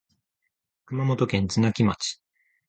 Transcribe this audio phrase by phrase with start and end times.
[0.87, 2.19] 熊本県津奈木町